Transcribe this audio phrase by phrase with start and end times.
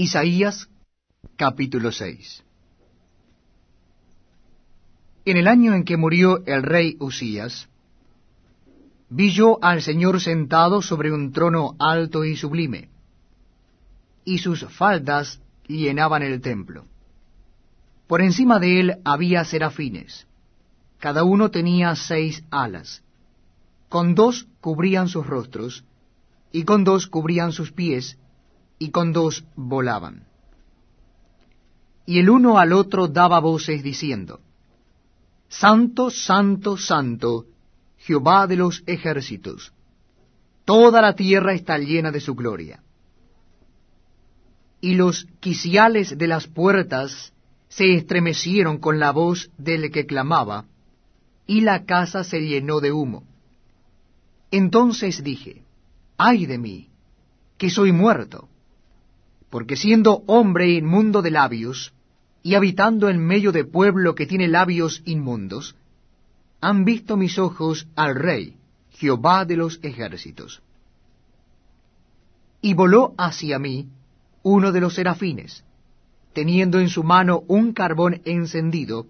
[0.00, 0.70] Isaías
[1.34, 2.44] capítulo 6
[5.24, 7.68] En el año en que murió el rey Usías,
[9.08, 12.90] vi yo al Señor sentado sobre un trono alto y sublime,
[14.24, 16.84] y sus faldas llenaban el templo.
[18.06, 20.28] Por encima de él había serafines,
[21.00, 23.02] cada uno tenía seis alas,
[23.88, 25.82] con dos cubrían sus rostros,
[26.52, 28.16] y con dos cubrían sus pies,
[28.78, 30.26] y con dos volaban.
[32.06, 34.40] Y el uno al otro daba voces diciendo,
[35.48, 37.46] Santo, Santo, Santo,
[37.98, 39.72] Jehová de los ejércitos,
[40.64, 42.82] toda la tierra está llena de su gloria.
[44.80, 47.32] Y los quiciales de las puertas
[47.68, 50.66] se estremecieron con la voz del que clamaba,
[51.46, 53.24] y la casa se llenó de humo.
[54.50, 55.64] Entonces dije,
[56.16, 56.88] ay de mí,
[57.56, 58.48] que soy muerto,
[59.50, 61.92] porque siendo hombre inmundo de labios,
[62.42, 65.76] y habitando en medio de pueblo que tiene labios inmundos,
[66.60, 68.56] han visto mis ojos al Rey,
[68.90, 70.62] Jehová de los ejércitos.
[72.60, 73.88] Y voló hacia mí
[74.42, 75.64] uno de los serafines,
[76.32, 79.06] teniendo en su mano un carbón encendido,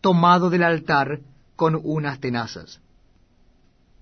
[0.00, 1.20] tomado del altar
[1.56, 2.80] con unas tenazas.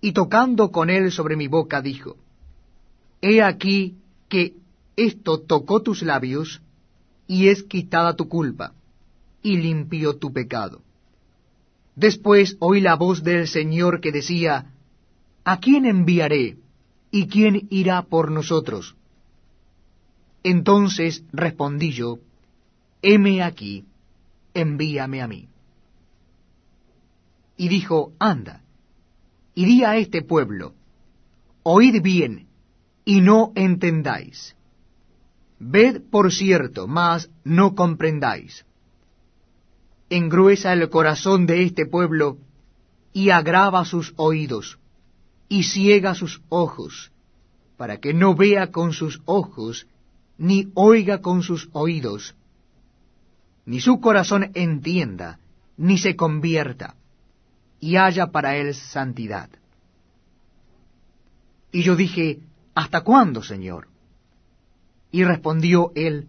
[0.01, 2.17] Y tocando con él sobre mi boca, dijo,
[3.21, 3.97] He aquí
[4.29, 4.55] que
[5.07, 6.61] esto tocó tus labios,
[7.27, 8.75] y es quitada tu culpa,
[9.43, 10.83] y limpió tu pecado.
[11.97, 14.73] Después oí la voz del Señor que decía,
[15.45, 16.59] ¿A quién enviaré?
[17.11, 18.97] ¿Y quién irá por nosotros?
[20.43, 22.19] Entonces respondí yo,
[23.03, 23.85] heme aquí,
[24.55, 25.49] envíame a mí.
[27.57, 28.63] Y dijo, anda,
[29.55, 30.75] y di a este pueblo,
[31.63, 32.47] oíd bien,
[33.05, 34.57] y no entendáis.
[35.61, 38.65] Ved por cierto, mas no comprendáis.
[40.09, 42.39] Engruesa el corazón de este pueblo,
[43.13, 44.79] y agrava sus oídos,
[45.49, 47.13] y ciega sus ojos,
[47.77, 49.87] para que no vea con sus ojos,
[50.39, 52.35] ni oiga con sus oídos,
[53.67, 55.39] ni su corazón entienda,
[55.77, 56.95] ni se convierta,
[57.79, 59.51] y haya para él santidad.
[61.71, 62.41] Y yo dije,
[62.75, 63.90] ¿Hasta cuándo, Señor?
[65.11, 66.29] Y respondió él,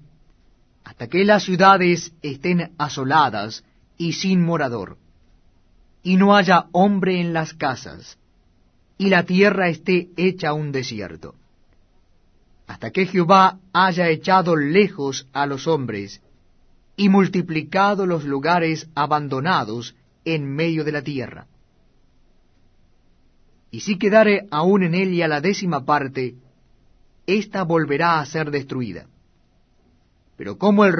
[0.83, 3.63] hasta que las ciudades estén asoladas
[3.97, 4.97] y sin morador,
[6.03, 8.17] y no haya hombre en las casas,
[8.97, 11.35] y la tierra esté hecha un desierto,
[12.67, 16.21] hasta que Jehová haya echado lejos a los hombres,
[16.95, 21.47] y multiplicado los lugares abandonados en medio de la tierra.
[23.71, 26.35] Y si quedare aún en ella la décima parte,
[27.37, 29.05] ésta volverá a ser destruida.
[30.37, 30.93] Pero como el